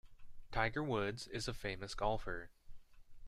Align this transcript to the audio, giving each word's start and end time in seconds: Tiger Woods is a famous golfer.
Tiger 0.51 0.81
Woods 0.81 1.27
is 1.27 1.47
a 1.47 1.53
famous 1.53 1.93
golfer. 1.93 2.49